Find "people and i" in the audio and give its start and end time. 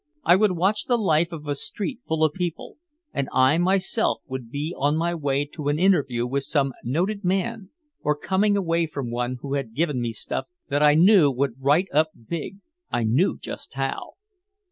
2.33-3.59